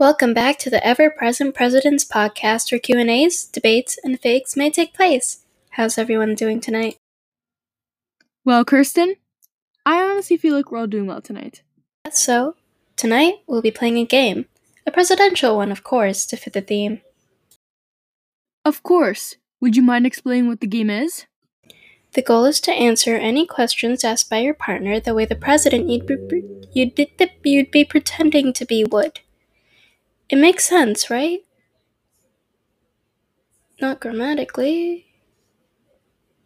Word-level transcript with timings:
Welcome 0.00 0.32
back 0.32 0.58
to 0.60 0.70
the 0.70 0.82
ever-present 0.82 1.54
President's 1.54 2.06
podcast, 2.06 2.72
where 2.72 2.78
Q 2.78 2.98
and 2.98 3.10
A's, 3.10 3.44
debates, 3.44 3.98
and 4.02 4.18
fakes 4.18 4.56
may 4.56 4.70
take 4.70 4.94
place. 4.94 5.44
How's 5.72 5.98
everyone 5.98 6.34
doing 6.34 6.58
tonight? 6.58 6.96
Well, 8.42 8.64
Kirsten, 8.64 9.16
I 9.84 10.00
honestly 10.00 10.38
feel 10.38 10.56
like 10.56 10.72
we're 10.72 10.78
all 10.78 10.86
doing 10.86 11.06
well 11.06 11.20
tonight. 11.20 11.60
So, 12.10 12.56
tonight 12.96 13.42
we'll 13.46 13.60
be 13.60 13.70
playing 13.70 13.98
a 13.98 14.06
game, 14.06 14.46
a 14.86 14.90
presidential 14.90 15.54
one, 15.54 15.70
of 15.70 15.84
course, 15.84 16.24
to 16.28 16.36
fit 16.38 16.54
the 16.54 16.62
theme. 16.62 17.02
Of 18.64 18.82
course. 18.82 19.36
Would 19.60 19.76
you 19.76 19.82
mind 19.82 20.06
explaining 20.06 20.48
what 20.48 20.60
the 20.60 20.66
game 20.66 20.88
is? 20.88 21.26
The 22.14 22.22
goal 22.22 22.46
is 22.46 22.58
to 22.62 22.72
answer 22.72 23.16
any 23.16 23.46
questions 23.46 24.02
asked 24.02 24.30
by 24.30 24.38
your 24.38 24.54
partner 24.54 24.98
the 24.98 25.12
way 25.12 25.26
the 25.26 25.34
president 25.34 25.90
you'd 25.90 26.06
be, 26.06 26.42
you'd 26.72 26.94
be, 26.94 27.12
you'd 27.44 27.70
be 27.70 27.84
pretending 27.84 28.54
to 28.54 28.64
be 28.64 28.82
would. 28.82 29.20
It 30.30 30.38
makes 30.38 30.64
sense, 30.64 31.10
right? 31.10 31.40
Not 33.80 33.98
grammatically. 33.98 35.06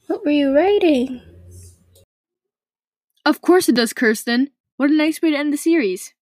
What 0.07 0.25
were 0.25 0.31
you 0.31 0.57
writing? 0.57 1.21
Of 3.27 3.43
course 3.43 3.69
it 3.69 3.75
does, 3.75 3.93
Kirsten. 3.93 4.51
What 4.79 4.89
a 4.89 4.95
nice 4.95 5.21
way 5.21 5.33
to 5.33 5.37
end 5.37 5.53
the 5.53 5.59
series. 5.59 6.15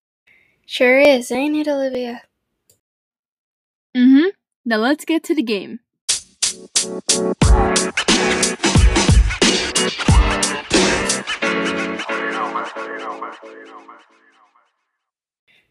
Sure 0.66 0.98
is, 0.98 1.30
ain't 1.30 1.54
it, 1.54 1.68
Olivia? 1.68 2.22
Mm 3.96 4.10
hmm. 4.10 4.28
Now 4.64 4.78
let's 4.78 5.04
get 5.04 5.22
to 5.24 5.34
the 5.34 5.42
game. 5.42 5.78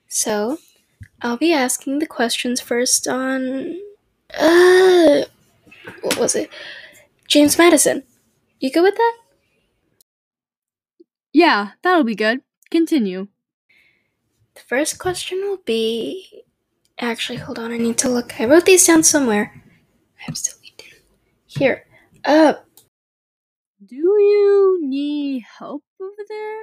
So, 0.08 0.58
I'll 1.22 1.38
be 1.38 1.54
asking 1.54 2.00
the 2.00 2.08
questions 2.08 2.60
first 2.62 3.08
on. 3.08 3.78
Uh. 4.38 5.24
What 6.02 6.18
was 6.18 6.36
it? 6.36 6.50
James 7.28 7.58
Madison. 7.58 8.04
You 8.60 8.72
good 8.72 8.84
with 8.84 8.96
that? 8.96 9.18
Yeah, 11.34 11.72
that'll 11.82 12.04
be 12.04 12.16
good. 12.16 12.42
Continue. 12.70 13.28
The 14.56 14.62
first 14.62 15.00
question 15.00 15.40
will 15.42 15.62
be. 15.66 16.44
Actually, 17.00 17.38
hold 17.38 17.58
on, 17.58 17.72
I 17.72 17.78
need 17.78 17.98
to 18.00 18.10
look. 18.10 18.40
I 18.40 18.46
wrote 18.46 18.66
these 18.66 18.86
down 18.86 19.04
somewhere. 19.04 19.54
I 20.20 20.24
have 20.24 20.36
to 20.36 20.54
delete 20.54 20.78
them. 20.78 21.00
Here. 21.48 21.86
Uh. 22.26 22.54
Do 23.84 23.96
you 23.96 24.80
need 24.84 25.44
help 25.58 25.84
over 26.00 26.24
there? 26.28 26.62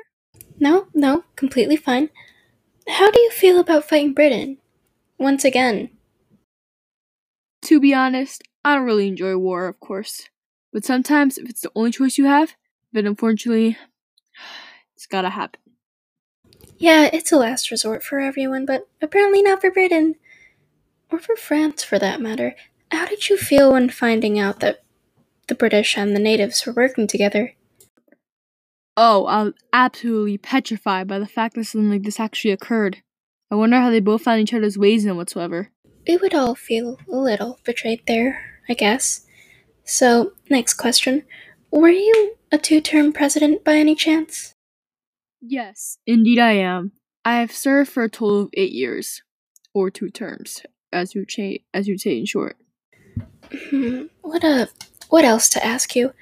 No, 0.61 0.87
no, 0.95 1.25
completely 1.35 1.77
fine. 1.77 2.11
How 2.89 3.11
do 3.11 3.21
you 3.21 3.31
feel 3.31 3.61
about 3.61 3.85
fighting 3.85 4.15
Britain? 4.15 4.59
Once 5.19 5.45
again. 5.45 5.91
To 7.63 7.79
be 7.79 7.93
honest, 7.93 8.43
I 8.65 8.75
don't 8.75 8.87
really 8.87 9.09
enjoy 9.09 9.37
war, 9.37 9.67
of 9.67 9.79
course. 9.79 10.29
But 10.73 10.85
sometimes, 10.85 11.39
if 11.39 11.49
it's 11.51 11.61
the 11.61 11.71
only 11.75 11.91
choice 11.91 12.17
you 12.17 12.25
have, 12.25 12.55
then 12.93 13.07
unfortunately, 13.07 13.77
it's 14.97 15.07
gotta 15.07 15.31
happen. 15.31 15.61
Yeah, 16.79 17.11
it's 17.13 17.31
a 17.31 17.37
last 17.37 17.71
resort 17.71 18.03
for 18.03 18.21
everyone, 18.21 18.65
but 18.65 18.89
apparently 19.03 19.43
not 19.43 19.61
for 19.61 19.71
Britain. 19.71 20.15
Or 21.11 21.19
for 21.19 21.37
France, 21.37 21.83
for 21.83 21.99
that 21.99 22.21
matter. 22.21 22.55
How 22.91 23.07
did 23.07 23.29
you 23.29 23.37
feel 23.37 23.73
when 23.73 23.91
finding 23.91 24.39
out 24.39 24.61
that 24.61 24.83
the 25.49 25.55
British 25.55 25.99
and 25.99 26.15
the 26.15 26.21
natives 26.21 26.65
were 26.65 26.73
working 26.73 27.07
together? 27.07 27.55
Oh, 29.01 29.27
I 29.27 29.45
was 29.45 29.53
absolutely 29.73 30.39
petrified 30.39 31.07
by 31.07 31.21
the 31.21 31.27
fact 31.27 31.55
that 31.55 31.63
something 31.67 31.89
like 31.89 32.03
this 32.03 32.19
actually 32.19 32.51
occurred. 32.51 33.01
I 33.49 33.55
wonder 33.55 33.79
how 33.79 33.91
they 33.91 34.01
both 34.01 34.23
found 34.23 34.41
each 34.41 34.53
other's 34.53 34.77
ways 34.77 35.05
and 35.05 35.17
whatsoever. 35.17 35.71
We 36.09 36.17
would 36.17 36.35
all 36.35 36.57
feel 36.57 36.99
a 37.09 37.15
little 37.15 37.61
betrayed 37.63 38.03
there, 38.09 38.43
I 38.69 38.75
guess. 38.75 39.25
So, 39.85 40.33
next 40.51 40.75
question. 40.75 41.23
Were 41.71 41.91
you 41.91 42.35
a 42.51 42.59
two 42.59 42.81
term 42.81 43.13
president 43.13 43.63
by 43.63 43.77
any 43.77 43.95
chance? 43.95 44.57
Yes, 45.41 45.99
indeed 46.05 46.41
I 46.41 46.55
am. 46.55 46.91
I 47.25 47.37
have 47.37 47.53
served 47.53 47.93
for 47.93 48.03
a 48.03 48.11
total 48.11 48.41
of 48.41 48.51
eight 48.55 48.73
years, 48.73 49.23
or 49.73 49.93
two 49.93 50.11
terms, 50.11 50.63
as 50.93 51.15
you 51.15 51.25
cha- 51.25 51.63
as 51.73 51.87
you'd 51.87 52.01
say 52.01 52.19
in 52.19 52.27
short. 52.27 52.57
Hmm, 53.71 54.07
what 54.23 54.43
a 54.43 54.69
what 55.09 55.25
else 55.25 55.49
to 55.51 55.65
ask 55.65 55.95
you? 55.95 56.13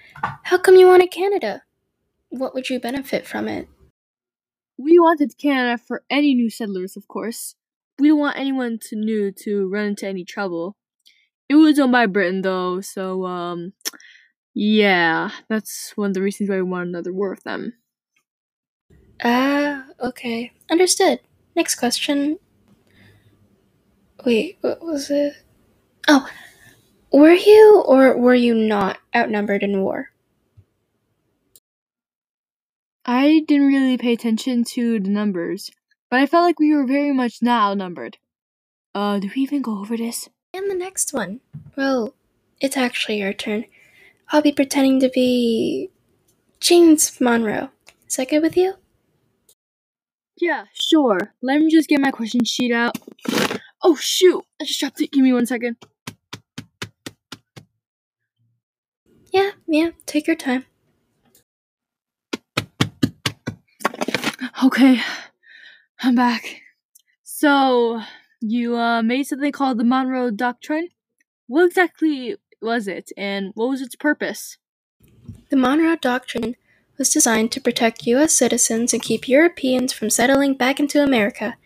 How 0.43 0.58
come 0.58 0.76
you 0.76 0.87
wanted 0.87 1.10
Canada? 1.10 1.62
What 2.38 2.54
would 2.54 2.70
you 2.70 2.78
benefit 2.80 3.26
from 3.26 3.48
it? 3.48 3.69
We 4.78 4.98
wanted 4.98 5.38
Canada 5.38 5.78
for 5.78 6.04
any 6.10 6.34
new 6.34 6.50
settlers, 6.50 6.97
of 6.97 7.08
course. 7.08 7.54
We 7.98 8.08
don't 8.08 8.19
want 8.19 8.38
anyone 8.38 8.78
to 8.88 8.97
new 8.97 9.32
to 9.44 9.69
run 9.69 9.86
into 9.86 10.06
any 10.06 10.24
trouble. 10.24 10.76
It 11.48 11.54
was 11.54 11.78
owned 11.78 11.92
by 11.92 12.06
Britain 12.06 12.42
though, 12.42 12.80
so 12.80 13.25
um 13.25 13.72
yeah, 14.54 15.30
that's 15.48 15.92
one 15.96 16.08
of 16.10 16.14
the 16.14 16.22
reasons 16.22 16.50
why 16.50 16.56
we 16.56 16.62
want 16.62 16.88
another 16.88 17.12
war 17.12 17.30
with 17.30 17.44
them. 17.44 17.75
Ah, 19.22 19.86
okay. 20.00 20.52
Understood. 20.70 21.20
Next 21.54 21.76
question. 21.76 22.38
Wait, 24.25 24.58
what 24.60 24.82
was 24.82 25.10
it? 25.10 25.34
Oh, 26.08 26.28
were 27.12 27.32
you 27.32 27.82
or 27.86 28.16
were 28.19 28.34
you 28.34 28.54
not 28.54 28.98
outnumbered 29.14 29.62
in 29.62 29.82
war? 29.82 30.10
I 33.09 33.44
didn't 33.47 33.69
really 33.69 33.97
pay 33.97 34.12
attention 34.15 34.65
to 34.75 34.99
the 34.99 35.09
numbers, 35.09 35.71
but 36.11 36.19
I 36.19 36.27
felt 36.27 36.43
like 36.43 36.59
we 36.59 36.75
were 36.75 36.84
very 36.84 37.12
much 37.12 37.41
not 37.41 37.71
outnumbered. 37.71 38.19
Uh, 38.97 39.21
did 39.21 39.37
we 39.37 39.43
even 39.43 39.62
go 39.62 39.78
over 39.78 39.97
this? 39.97 40.28
And 40.53 40.69
the 40.69 40.75
next 40.75 41.15
one. 41.15 41.39
Well, 41.77 42.15
it's 42.61 42.77
actually 42.77 43.19
your 43.19 43.33
turn. 43.33 43.67
I'll 44.31 44.43
be 44.43 44.50
pretending 44.50 44.99
to 45.00 45.09
be 45.09 45.91
James 46.59 47.21
Monroe. 47.21 47.71
Is 48.09 48.17
that 48.17 48.28
good 48.28 48.43
with 48.43 48.56
you? 48.56 48.75
Yeah, 50.37 50.65
sure. 50.73 51.33
Let 51.41 51.61
me 51.61 51.71
just 51.71 51.88
get 51.88 52.00
my 52.00 52.11
question 52.11 52.44
sheet 52.44 52.73
out. 52.73 52.99
Oh 53.83 53.94
shoot! 53.94 54.43
I 54.61 54.65
just 54.65 54.81
dropped 54.81 55.00
it. 55.00 55.12
Give 55.12 55.23
me 55.23 55.33
one 55.33 55.47
second. 55.47 55.77
Yeah, 59.33 59.50
yeah, 59.69 59.91
take 60.06 60.27
your 60.27 60.34
time. 60.37 60.65
Okay, 64.66 65.00
I'm 66.00 66.16
back. 66.16 66.60
So, 67.22 68.03
you 68.41 68.77
uh, 68.77 69.00
made 69.00 69.22
something 69.22 69.53
called 69.53 69.78
the 69.78 69.84
Monroe 69.84 70.32
Doctrine? 70.32 70.88
What 71.47 71.66
exactly 71.66 72.34
was 72.60 72.88
it, 72.88 73.12
and 73.16 73.53
what 73.55 73.69
was 73.69 73.81
its 73.81 73.94
purpose? 73.94 74.59
The 75.50 75.56
Monroe 75.56 75.94
Doctrine 75.94 76.56
was 76.99 77.10
designed 77.10 77.53
to 77.53 77.60
protect 77.60 78.09
U.S. 78.09 78.32
citizens 78.32 78.93
and 78.93 79.00
keep 79.00 79.28
Europeans 79.28 79.93
from 79.93 80.10
settling 80.10 80.55
back 80.55 80.81
into 80.81 81.00
America. 81.00 81.56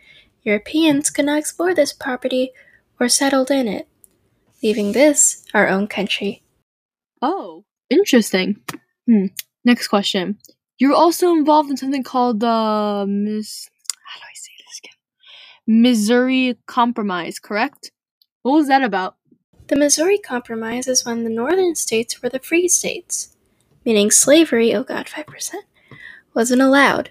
Europeans 0.43 1.09
could 1.09 1.25
not 1.25 1.39
explore 1.39 1.75
this 1.75 1.95
property 1.95 2.51
or 3.01 3.09
settled 3.09 3.51
in 3.51 3.67
it, 3.67 3.89
leaving 4.63 4.93
this 4.93 5.47
our 5.55 5.69
own 5.69 5.87
country. 5.87 6.43
Oh, 7.23 7.65
interesting. 7.89 8.61
Hmm. 9.07 9.29
Next 9.65 9.89
question. 9.89 10.37
You're 10.81 10.95
also 10.95 11.33
involved 11.33 11.69
in 11.71 11.77
something 11.77 12.03
called 12.03 12.41
the 12.41 12.49
uh, 12.49 13.05
Miss. 13.07 13.69
How 14.07 14.19
do 14.19 14.25
I 14.25 14.33
say 14.33 14.53
this 14.67 14.81
again? 14.83 15.83
Missouri 15.83 16.57
Compromise, 16.67 17.39
correct? 17.39 17.93
What 18.41 18.53
was 18.53 18.69
that 18.69 18.83
about? 18.83 19.17
The 19.69 19.77
Missouri 19.77 20.17
Compromise 20.17 20.89
is 20.89 21.05
when 21.05 21.23
the 21.23 21.29
northern 21.29 21.75
states 21.75 22.23
were 22.23 22.31
the 22.31 22.39
free 22.39 22.67
states, 22.67 23.37
meaning 23.85 24.11
slavery, 24.11 24.75
oh 24.75 24.83
god, 24.83 25.05
5%, 25.07 25.53
wasn't 26.33 26.63
allowed. 26.63 27.11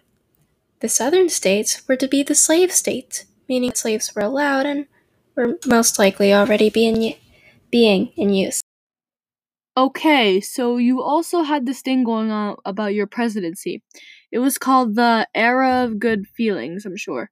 The 0.80 0.90
southern 0.90 1.30
states 1.30 1.88
were 1.88 1.96
to 1.98 2.08
be 2.08 2.24
the 2.24 2.34
slave 2.34 2.72
states, 2.72 3.26
meaning 3.48 3.76
slaves 3.76 4.16
were 4.16 4.24
allowed 4.24 4.66
and 4.66 4.88
were 5.36 5.60
most 5.68 6.00
likely 6.00 6.34
already 6.34 6.72
being, 6.72 7.14
being 7.70 8.14
in 8.18 8.34
use. 8.34 8.64
Okay, 9.78 10.42
so 10.42 10.78
you 10.78 11.02
also 11.02 11.44
had 11.44 11.66
this 11.66 11.82
thing 11.82 12.04
going 12.04 12.32
on 12.32 12.58
about 12.66 12.94
your 12.94 13.08
presidency. 13.08 13.82
It 14.32 14.40
was 14.40 14.58
called 14.58 14.96
the 14.96 15.28
Era 15.34 15.84
of 15.84 16.00
Good 16.00 16.28
Feelings, 16.28 16.86
I'm 16.86 16.98
sure. 16.98 17.30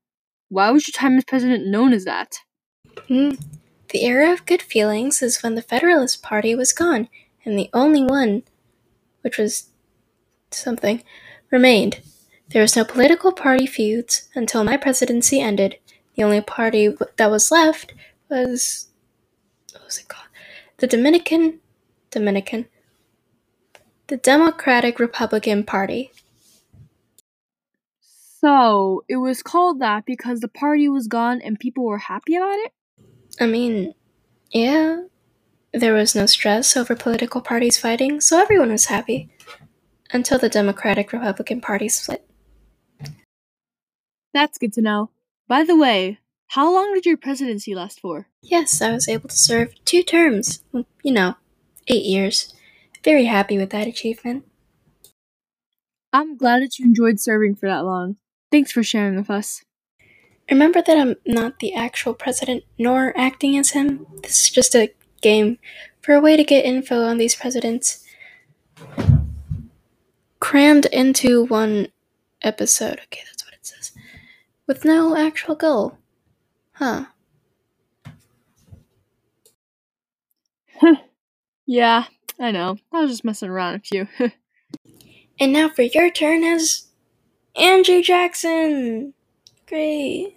Why 0.49 0.71
was 0.71 0.87
your 0.87 0.93
time 0.93 1.17
as 1.17 1.25
president 1.25 1.67
known 1.67 1.93
as 1.93 2.05
that? 2.05 2.37
Hmm. 3.07 3.31
The 3.89 4.05
era 4.05 4.31
of 4.31 4.45
good 4.45 4.61
feelings 4.61 5.21
is 5.21 5.41
when 5.41 5.55
the 5.55 5.61
Federalist 5.61 6.21
Party 6.21 6.55
was 6.55 6.73
gone, 6.73 7.09
and 7.45 7.57
the 7.57 7.69
only 7.73 8.03
one, 8.03 8.43
which 9.21 9.37
was 9.37 9.69
something, 10.51 11.03
remained. 11.51 12.01
There 12.49 12.61
was 12.61 12.75
no 12.75 12.85
political 12.85 13.31
party 13.31 13.65
feuds 13.65 14.29
until 14.35 14.63
my 14.63 14.77
presidency 14.77 15.39
ended. 15.39 15.77
The 16.15 16.23
only 16.23 16.41
party 16.41 16.95
that 17.17 17.31
was 17.31 17.51
left 17.51 17.93
was 18.29 18.87
what 19.73 19.85
was 19.85 19.97
it 19.99 20.07
called? 20.07 20.27
The 20.77 20.87
Dominican 20.87 21.59
Dominican. 22.11 22.67
The 24.07 24.17
Democratic 24.17 24.99
Republican 24.99 25.63
Party. 25.63 26.11
So, 28.39 29.03
it 29.09 29.17
was 29.17 29.41
called 29.41 29.79
that 29.79 30.05
because 30.05 30.39
the 30.39 30.47
party 30.47 30.87
was 30.87 31.07
gone 31.07 31.41
and 31.41 31.59
people 31.59 31.83
were 31.83 31.97
happy 31.97 32.35
about 32.35 32.59
it? 32.59 32.71
I 33.39 33.47
mean, 33.47 33.93
yeah. 34.51 35.03
There 35.73 35.93
was 35.93 36.15
no 36.15 36.25
stress 36.25 36.77
over 36.77 36.95
political 36.95 37.41
parties 37.41 37.77
fighting, 37.77 38.21
so 38.21 38.39
everyone 38.39 38.71
was 38.71 38.85
happy. 38.85 39.29
Until 40.11 40.39
the 40.39 40.49
Democratic 40.49 41.11
Republican 41.11 41.59
Party 41.61 41.89
split. 41.89 42.25
That's 44.33 44.57
good 44.57 44.73
to 44.73 44.81
know. 44.81 45.09
By 45.47 45.63
the 45.63 45.75
way, 45.75 46.19
how 46.47 46.71
long 46.73 46.93
did 46.93 47.05
your 47.05 47.17
presidency 47.17 47.75
last 47.75 47.99
for? 47.99 48.27
Yes, 48.41 48.81
I 48.81 48.91
was 48.93 49.09
able 49.09 49.29
to 49.29 49.37
serve 49.37 49.73
two 49.83 50.03
terms. 50.03 50.63
You 51.03 51.11
know, 51.11 51.35
eight 51.87 52.05
years. 52.05 52.53
Very 53.03 53.25
happy 53.25 53.57
with 53.57 53.69
that 53.71 53.87
achievement. 53.87 54.45
I'm 56.13 56.37
glad 56.37 56.61
that 56.61 56.79
you 56.79 56.85
enjoyed 56.85 57.19
serving 57.19 57.55
for 57.55 57.67
that 57.67 57.85
long. 57.85 58.17
Thanks 58.51 58.71
for 58.71 58.83
sharing 58.83 59.15
with 59.15 59.29
us. 59.29 59.63
Remember 60.49 60.81
that 60.81 60.97
I'm 60.97 61.15
not 61.25 61.59
the 61.59 61.73
actual 61.73 62.13
president 62.13 62.63
nor 62.77 63.13
acting 63.17 63.57
as 63.57 63.71
him. 63.71 64.05
This 64.23 64.41
is 64.41 64.49
just 64.49 64.75
a 64.75 64.93
game 65.21 65.59
for 66.01 66.13
a 66.15 66.21
way 66.21 66.37
to 66.37 66.43
get 66.43 66.65
info 66.65 67.03
on 67.03 67.17
these 67.17 67.35
presidents 67.35 68.05
crammed 70.39 70.85
into 70.87 71.45
one 71.45 71.89
episode. 72.41 72.99
Okay, 73.05 73.21
that's 73.25 73.43
what 73.45 73.53
it 73.53 73.65
says. 73.65 73.91
With 74.65 74.85
no 74.85 75.15
actual 75.17 75.55
goal. 75.55 75.97
Huh. 76.73 77.05
Huh. 80.79 80.95
Yeah, 81.67 82.05
I 82.39 82.51
know. 82.51 82.77
I 82.91 83.01
was 83.01 83.11
just 83.11 83.25
messing 83.25 83.49
around 83.49 83.73
with 83.73 83.91
you. 84.19 84.31
and 85.39 85.53
now 85.53 85.69
for 85.69 85.83
your 85.83 86.09
turn 86.09 86.43
as 86.43 86.87
Andrew 87.55 88.01
Jackson. 88.01 89.13
Great. 89.67 90.33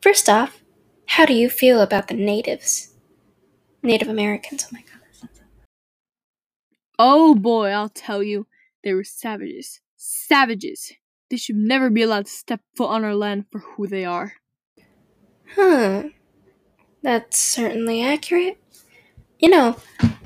First 0.00 0.28
off, 0.28 0.62
how 1.06 1.26
do 1.26 1.34
you 1.34 1.50
feel 1.50 1.80
about 1.80 2.08
the 2.08 2.14
natives? 2.14 2.94
Native 3.82 4.08
Americans, 4.08 4.66
oh 4.66 4.70
my 4.72 4.80
god. 4.80 4.96
Oh 6.98 7.34
boy, 7.34 7.70
I'll 7.70 7.90
tell 7.90 8.22
you. 8.22 8.46
They 8.82 8.94
were 8.94 9.04
savages. 9.04 9.80
Savages. 9.96 10.92
They 11.28 11.36
should 11.36 11.56
never 11.56 11.90
be 11.90 12.02
allowed 12.02 12.26
to 12.26 12.32
step 12.32 12.60
foot 12.76 12.88
on 12.88 13.04
our 13.04 13.14
land 13.14 13.46
for 13.50 13.58
who 13.58 13.86
they 13.86 14.04
are. 14.04 14.34
Huh. 15.54 16.04
That's 17.02 17.38
certainly 17.38 18.02
accurate. 18.02 18.58
You 19.38 19.50
know, 19.50 19.76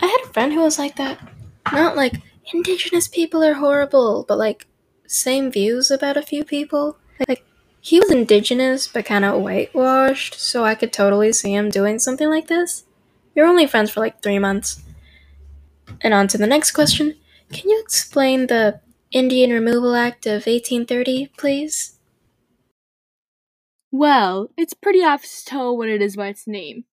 I 0.00 0.06
had 0.06 0.20
a 0.24 0.32
friend 0.32 0.52
who 0.52 0.60
was 0.60 0.78
like 0.78 0.96
that. 0.96 1.18
Not 1.72 1.96
like 1.96 2.14
indigenous 2.52 3.08
people 3.08 3.44
are 3.44 3.54
horrible, 3.54 4.24
but 4.26 4.38
like 4.38 4.66
same 5.06 5.50
views 5.50 5.90
about 5.90 6.16
a 6.16 6.22
few 6.22 6.44
people. 6.44 6.96
Like 7.28 7.44
he 7.80 8.00
was 8.00 8.10
indigenous 8.10 8.88
but 8.88 9.04
kind 9.04 9.24
of 9.24 9.40
whitewashed, 9.40 10.34
so 10.34 10.64
I 10.64 10.74
could 10.74 10.92
totally 10.92 11.32
see 11.32 11.54
him 11.54 11.70
doing 11.70 11.98
something 11.98 12.28
like 12.28 12.48
this. 12.48 12.84
You're 13.34 13.46
only 13.46 13.66
friends 13.66 13.90
for 13.90 14.00
like 14.00 14.22
3 14.22 14.38
months. 14.38 14.82
And 16.00 16.14
on 16.14 16.28
to 16.28 16.38
the 16.38 16.46
next 16.46 16.72
question. 16.72 17.16
Can 17.52 17.68
you 17.68 17.80
explain 17.80 18.46
the 18.46 18.80
Indian 19.10 19.50
Removal 19.50 19.94
Act 19.94 20.26
of 20.26 20.46
1830, 20.46 21.32
please? 21.36 21.96
Well, 23.90 24.50
it's 24.56 24.72
pretty 24.72 25.02
obvious 25.02 25.42
to 25.46 25.72
what 25.72 25.88
it 25.88 26.00
is 26.00 26.16
by 26.16 26.28
its 26.28 26.46
name. 26.46 26.84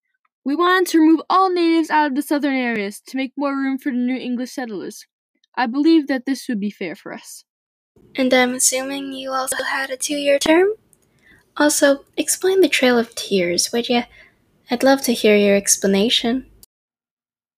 We 0.47 0.55
wanted 0.55 0.87
to 0.91 0.99
remove 0.99 1.19
all 1.29 1.49
natives 1.49 1.89
out 1.89 2.07
of 2.07 2.15
the 2.15 2.21
southern 2.21 2.55
areas 2.55 3.01
to 3.07 3.17
make 3.17 3.33
more 3.35 3.51
room 3.51 3.77
for 3.77 3.91
the 3.91 3.97
new 3.97 4.15
English 4.15 4.53
settlers. 4.53 5.05
I 5.57 5.65
believe 5.65 6.07
that 6.07 6.25
this 6.25 6.47
would 6.47 6.61
be 6.61 6.71
fair 6.71 6.95
for 6.95 7.11
us. 7.11 7.43
And 8.15 8.33
I'm 8.33 8.53
assuming 8.53 9.11
you 9.11 9.33
also 9.33 9.61
had 9.61 9.89
a 9.89 9.97
two 9.97 10.15
year 10.15 10.39
term? 10.39 10.69
Also, 11.57 12.05
explain 12.15 12.61
the 12.61 12.69
Trail 12.69 12.97
of 12.97 13.13
Tears, 13.13 13.73
would 13.73 13.89
you? 13.89 14.03
I'd 14.71 14.83
love 14.83 15.01
to 15.01 15.11
hear 15.11 15.35
your 15.35 15.57
explanation. 15.57 16.45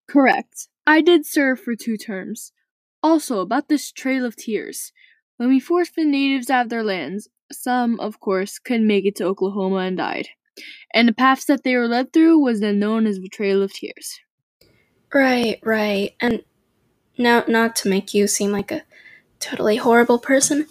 Correct. 0.07 0.67
I 0.87 1.01
did 1.01 1.27
serve 1.27 1.59
for 1.59 1.75
two 1.75 1.95
terms. 1.95 2.53
Also, 3.03 3.41
about 3.41 3.69
this 3.69 3.91
Trail 3.91 4.25
of 4.25 4.35
Tears. 4.35 4.91
When 5.37 5.49
we 5.49 5.59
forced 5.59 5.95
the 5.95 6.05
natives 6.05 6.49
out 6.49 6.65
of 6.65 6.69
their 6.69 6.83
lands, 6.83 7.29
some, 7.51 7.99
of 7.99 8.19
course, 8.19 8.57
couldn't 8.57 8.87
make 8.87 9.05
it 9.05 9.15
to 9.17 9.25
Oklahoma 9.25 9.77
and 9.77 9.97
died. 9.97 10.29
And 10.93 11.07
the 11.07 11.13
paths 11.13 11.45
that 11.45 11.63
they 11.63 11.75
were 11.75 11.87
led 11.87 12.13
through 12.13 12.39
was 12.39 12.59
then 12.59 12.79
known 12.79 13.05
as 13.05 13.19
the 13.19 13.29
Trail 13.29 13.61
of 13.61 13.73
Tears. 13.73 14.19
Right, 15.13 15.59
right. 15.63 16.15
And 16.19 16.43
now, 17.17 17.43
not 17.47 17.75
to 17.77 17.89
make 17.89 18.13
you 18.13 18.27
seem 18.27 18.51
like 18.51 18.71
a 18.71 18.83
totally 19.39 19.77
horrible 19.77 20.19
person, 20.19 20.67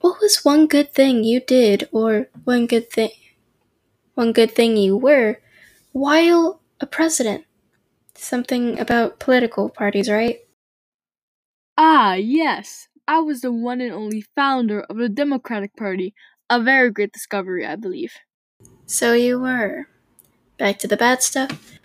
what 0.00 0.20
was 0.20 0.44
one 0.44 0.66
good 0.66 0.92
thing 0.92 1.24
you 1.24 1.40
did, 1.40 1.88
or 1.92 2.28
one 2.44 2.66
good 2.66 2.90
thing, 2.90 3.10
one 4.14 4.32
good 4.32 4.52
thing 4.52 4.76
you 4.76 4.96
were, 4.96 5.40
while 5.92 6.60
a 6.80 6.86
president? 6.86 7.44
Something 8.14 8.78
about 8.78 9.20
political 9.20 9.68
parties, 9.68 10.10
right? 10.10 10.40
Ah, 11.76 12.14
yes. 12.14 12.88
I 13.06 13.20
was 13.20 13.40
the 13.40 13.52
one 13.52 13.80
and 13.80 13.92
only 13.92 14.24
founder 14.34 14.82
of 14.82 14.96
the 14.96 15.08
Democratic 15.08 15.74
Party. 15.76 16.14
A 16.50 16.60
very 16.60 16.90
great 16.90 17.12
discovery, 17.12 17.64
I 17.64 17.76
believe. 17.76 18.12
So 18.90 19.12
you 19.12 19.38
were. 19.38 19.86
Back 20.56 20.78
to 20.78 20.88
the 20.88 20.96
bad 20.96 21.22
stuff. 21.22 21.78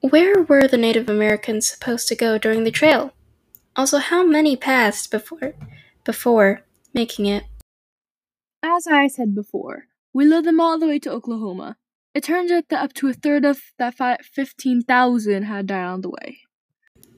Where 0.00 0.42
were 0.42 0.68
the 0.68 0.76
Native 0.76 1.08
Americans 1.08 1.68
supposed 1.68 2.06
to 2.08 2.14
go 2.14 2.36
during 2.36 2.64
the 2.64 2.70
trail? 2.70 3.14
Also, 3.74 3.96
how 3.96 4.22
many 4.22 4.56
passed 4.56 5.10
before 5.10 5.54
before 6.04 6.60
making 6.92 7.24
it? 7.24 7.44
As 8.62 8.86
I 8.86 9.06
said 9.06 9.34
before, 9.34 9.86
we 10.12 10.26
led 10.26 10.44
them 10.44 10.60
all 10.60 10.78
the 10.78 10.86
way 10.86 10.98
to 10.98 11.10
Oklahoma. 11.10 11.78
It 12.14 12.24
turns 12.24 12.52
out 12.52 12.68
that 12.68 12.84
up 12.84 12.92
to 12.94 13.08
a 13.08 13.14
third 13.14 13.46
of 13.46 13.62
that 13.78 14.22
15,000 14.22 15.44
had 15.44 15.66
died 15.66 15.86
on 15.86 16.02
the 16.02 16.10
way. 16.10 16.40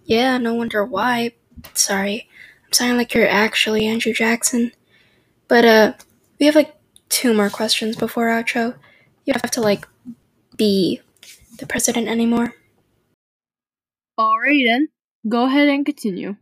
Yeah, 0.05 0.39
no 0.39 0.55
wonder 0.55 0.85
why. 0.85 1.33
Sorry. 1.75 2.29
I'm 2.65 2.73
sounding 2.73 2.97
like 2.97 3.13
you're 3.13 3.29
actually 3.29 3.87
Andrew 3.89 4.13
Jackson. 4.13 4.71
But, 5.49 5.65
uh, 5.65 5.93
we 6.39 6.47
have 6.47 6.55
like 6.55 6.77
two 7.13 7.35
more 7.35 7.51
questions 7.51 7.97
before 7.97 8.29
outro. 8.29 8.77
You 9.27 9.35
have 9.35 9.53
to, 9.53 9.63
like, 9.63 9.87
be 10.57 11.01
the 11.59 11.67
president 11.67 12.09
anymore. 12.09 12.55
Alright 14.21 14.65
then. 14.67 14.89
Go 15.29 15.45
ahead 15.47 15.69
and 15.69 15.87
continue. 15.87 16.37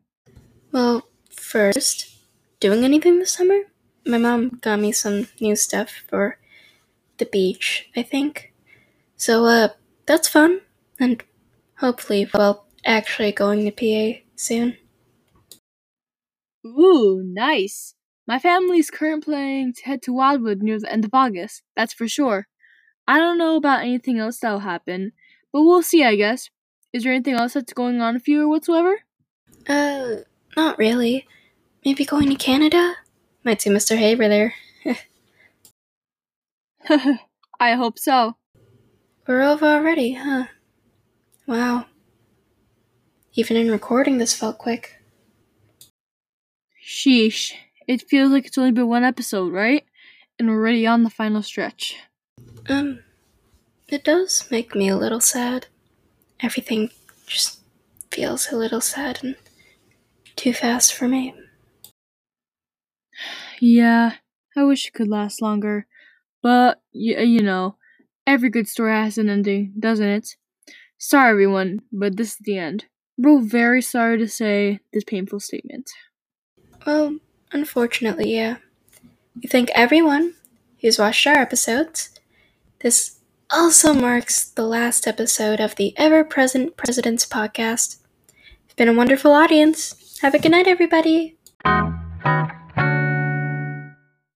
Well, 0.73 1.09
first, 1.31 2.15
doing 2.61 2.85
anything 2.85 3.19
this 3.19 3.33
summer? 3.33 3.61
My 4.07 4.19
mom 4.19 4.61
got 4.63 4.81
me 4.81 4.93
some 4.93 5.29
new 5.41 5.57
stuff 5.57 5.91
for 6.09 6.39
the 7.19 7.27
beach, 7.27 7.91
I 7.97 8.03
think. 8.03 8.55
So, 9.17 9.47
uh, 9.47 9.69
that's 10.07 10.29
fun. 10.29 10.63
And 11.01 11.23
hopefully, 11.79 12.29
well, 12.35 12.67
actually 12.87 13.33
going 13.33 13.65
to 13.65 13.73
PA 13.73 14.21
soon. 14.37 14.77
Ooh, 16.67 17.23
nice. 17.25 17.95
My 18.31 18.39
family's 18.39 18.93
currently 18.93 19.33
planning 19.33 19.73
to 19.73 19.83
head 19.87 20.03
to 20.03 20.13
Wildwood 20.13 20.63
near 20.63 20.79
the 20.79 20.93
end 20.93 21.05
of 21.05 21.11
August, 21.13 21.65
that's 21.75 21.93
for 21.93 22.07
sure. 22.07 22.47
I 23.09 23.19
don't 23.19 23.39
know 23.39 23.57
about 23.57 23.81
anything 23.81 24.21
else 24.21 24.39
that'll 24.39 24.61
happen, 24.61 25.15
but 25.53 25.65
we'll 25.65 25.83
see, 25.83 26.05
I 26.05 26.15
guess. 26.15 26.49
Is 26.93 27.03
there 27.03 27.13
anything 27.13 27.35
else 27.35 27.55
that's 27.55 27.73
going 27.73 28.01
on 28.01 28.15
with 28.15 28.29
you 28.29 28.43
or 28.43 28.49
whatsoever? 28.49 29.01
Uh, 29.69 30.19
not 30.57 30.79
really. 30.79 31.27
Maybe 31.85 32.05
going 32.05 32.29
to 32.29 32.37
Canada? 32.37 32.95
Might 33.43 33.63
see 33.63 33.71
Mr. 33.71 33.97
Haber 33.97 34.29
there. 34.29 34.55
I 37.59 37.73
hope 37.73 37.99
so. 37.99 38.37
We're 39.27 39.43
over 39.43 39.67
already, 39.67 40.13
huh? 40.13 40.45
Wow. 41.49 41.87
Even 43.35 43.57
in 43.57 43.73
recording, 43.73 44.19
this 44.19 44.35
felt 44.35 44.57
quick. 44.57 45.03
Sheesh. 46.81 47.55
It 47.89 48.09
feels 48.09 48.31
like 48.31 48.47
it's 48.47 48.59
only 48.59 48.73
been 48.73 48.89
one 48.89 49.05
episode, 49.05 49.53
right? 49.53 49.85
And 50.39 50.49
we're 50.49 50.57
already 50.61 50.87
on 50.87 51.03
the 51.03 51.11
final 51.11 51.43
stretch. 51.43 51.97
Um, 52.69 53.01
it 53.89 54.05
does 54.05 54.49
make 54.51 54.75
me 54.75 54.89
a 54.89 54.97
little 54.97 55.21
sad. 55.21 55.67
Everything 56.41 56.91
just 57.27 57.61
feels 58.11 58.51
a 58.53 58.57
little 58.57 58.81
sad 58.81 59.21
and 59.23 59.37
too 60.37 60.53
fast 60.53 60.95
for 60.95 61.09
me. 61.09 61.35
Yeah, 63.61 64.15
I 64.57 64.65
wish 64.65 64.87
it 64.87 64.95
could 64.95 65.09
last 65.09 65.43
longer. 65.43 65.87
But, 66.43 66.81
y- 66.95 67.21
you 67.23 67.43
know, 67.43 67.77
every 68.27 68.49
good 68.51 68.69
story 68.69 68.93
has 68.93 69.19
an 69.19 69.29
ending, 69.29 69.75
doesn't 69.79 70.07
it? 70.07 70.37
Sorry, 70.99 71.31
everyone, 71.31 71.81
but 71.93 72.17
this 72.17 72.33
is 72.33 72.39
the 72.41 72.59
end. 72.59 72.87
We're 73.19 73.41
very 73.43 73.83
sorry 73.83 74.19
to 74.19 74.29
say 74.29 74.81
this 74.93 75.05
painful 75.05 75.41
statement. 75.41 75.91
Well, 76.87 77.19
unfortunately, 77.53 78.35
yeah. 78.35 78.57
We 79.35 79.49
thank 79.49 79.71
everyone 79.71 80.35
who's 80.81 80.99
watched 80.99 81.27
our 81.27 81.39
episodes. 81.39 82.11
This 82.81 83.21
also 83.51 83.93
marks 83.93 84.45
the 84.45 84.67
last 84.67 85.07
episode 85.07 85.61
of 85.61 85.77
the 85.77 85.95
Ever 85.97 86.25
Present 86.25 86.77
Presidents 86.77 87.27
podcast. 87.27 87.97
It's 88.65 88.75
been 88.77 88.89
a 88.89 88.95
wonderful 88.95 89.33
audience. 89.33 90.19
Have 90.23 90.35
a 90.35 90.39
good 90.39 90.53
night, 90.53 90.69
everybody. 90.69 91.37